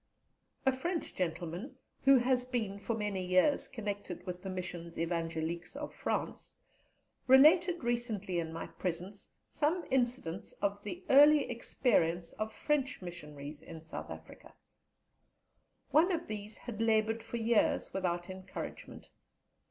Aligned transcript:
A 0.65 0.71
French 0.71 1.13
gentleman, 1.13 1.75
who 2.05 2.17
has 2.17 2.43
been 2.43 2.79
for 2.79 2.95
many 2.95 3.23
years 3.23 3.67
connected 3.67 4.25
with 4.25 4.41
the 4.41 4.49
Missions 4.49 4.97
Evangéliques 4.97 5.75
of 5.75 5.93
France, 5.93 6.55
related 7.27 7.83
recently 7.83 8.39
in 8.39 8.51
my 8.51 8.65
presence 8.65 9.29
some 9.47 9.85
incidents 9.91 10.53
of 10.53 10.81
the 10.81 11.03
early 11.11 11.47
experience 11.51 12.33
of 12.39 12.51
French 12.51 12.99
Missionaries 13.03 13.61
in 13.61 13.79
South 13.83 14.09
Africa. 14.09 14.55
One 15.91 16.11
of 16.11 16.25
these 16.25 16.57
had 16.57 16.81
laboured 16.81 17.21
for 17.21 17.37
years 17.37 17.93
without 17.93 18.27
encouragement. 18.27 19.11